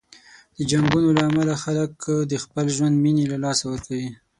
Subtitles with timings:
[0.57, 1.93] د جنګونو له امله خلک
[2.31, 4.09] د خپل ژوند مینې له لاسه ورکوي.